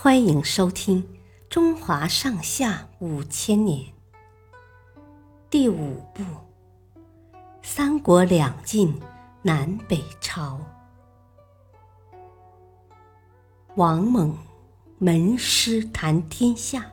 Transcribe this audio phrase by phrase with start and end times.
[0.00, 1.02] 欢迎收听
[1.50, 3.80] 《中华上下五千年》
[5.50, 6.22] 第五部
[7.62, 8.96] 《三国两晋
[9.42, 10.60] 南北朝》。
[13.74, 14.38] 王猛
[14.98, 16.92] 门师谈天下。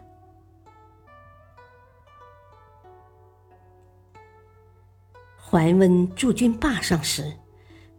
[5.37, 7.37] 桓温驻军霸上时，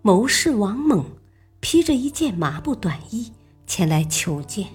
[0.03, 1.17] 谋士王猛
[1.61, 3.33] 披着一件麻布短衣
[3.69, 4.67] 前来求见。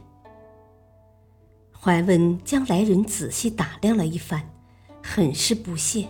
[1.83, 4.47] 桓温将来人仔细打量了一番，
[5.01, 6.07] 很是不屑。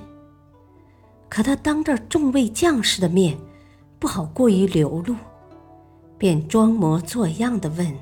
[1.30, 3.38] 可他当着众位将士的面，
[3.98, 5.16] 不好过于流露，
[6.18, 7.98] 便装模作样的问：“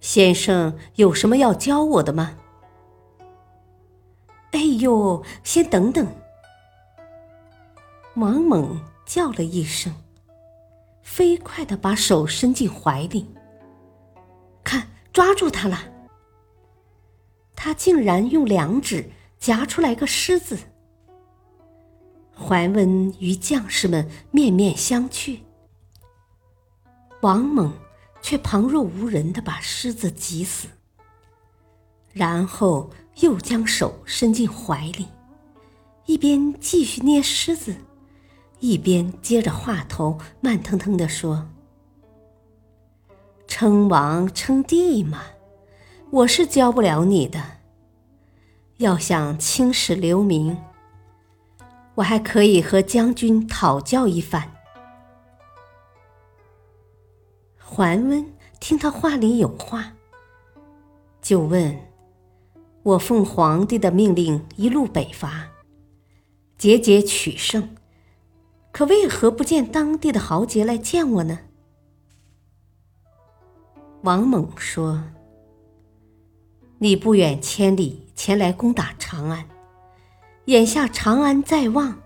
[0.00, 2.36] 先生有什么要教我的吗
[4.52, 6.06] ？”“哎呦，先等等！”
[8.16, 9.94] 王猛叫了一声，
[11.00, 13.34] 飞快的把手伸进怀里，
[14.62, 15.78] 看，抓住他了。
[17.60, 20.56] 他竟然用两指夹出来个狮子。
[22.32, 25.40] 桓温与将士们面面相觑，
[27.20, 27.72] 王猛
[28.22, 30.68] 却旁若无人的把狮子挤死，
[32.12, 35.08] 然后又将手伸进怀里，
[36.06, 37.74] 一边继续捏狮子，
[38.60, 41.48] 一边接着话头慢腾腾的说
[43.48, 45.22] ：“称王称帝嘛。”
[46.10, 47.38] 我是教不了你的。
[48.78, 50.56] 要想青史留名，
[51.96, 54.54] 我还可以和将军讨教一番。
[57.58, 58.24] 桓温
[58.58, 59.92] 听他话里有话，
[61.20, 61.78] 就问
[62.82, 65.48] ：“我奉皇帝的命令一路北伐，
[66.56, 67.76] 节节取胜，
[68.72, 71.40] 可为何不见当地的豪杰来见我呢？”
[74.02, 75.02] 王猛说。
[76.80, 79.44] 你不远千里前来攻打长安，
[80.44, 81.98] 眼下长安在望，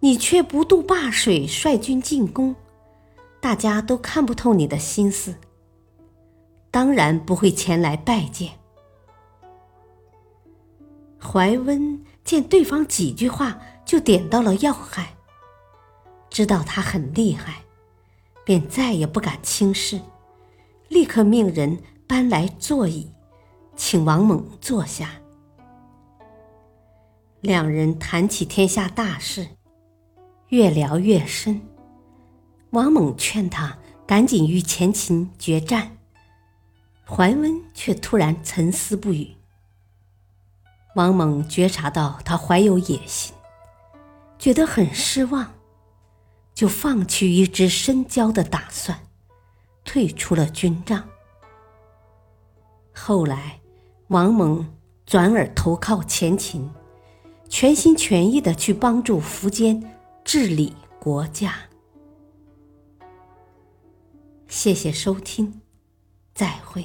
[0.00, 2.56] 你却不渡灞水率军进攻，
[3.40, 5.36] 大家都看不透你的心思，
[6.72, 8.50] 当然不会前来拜见。
[11.20, 15.14] 怀温见对方几句话就点到了要害，
[16.28, 17.62] 知道他很厉害，
[18.44, 20.00] 便再也不敢轻视，
[20.88, 21.78] 立刻命人
[22.08, 23.08] 搬来座椅。
[23.74, 25.10] 请王猛坐下，
[27.40, 29.48] 两人谈起天下大事，
[30.48, 31.60] 越聊越深。
[32.70, 35.96] 王猛劝他赶紧与前秦决战，
[37.04, 39.34] 桓温却突然沉思不语。
[40.94, 43.34] 王猛觉察到他怀有野心，
[44.38, 45.52] 觉得很失望，
[46.54, 49.00] 就放弃与之深交的打算，
[49.84, 51.08] 退出了军帐。
[52.94, 53.61] 后来。
[54.12, 54.66] 王蒙
[55.06, 56.68] 转而投靠前秦，
[57.48, 59.82] 全心全意的去帮助苻坚
[60.22, 61.54] 治理国家。
[64.48, 65.62] 谢谢收听，
[66.34, 66.84] 再会。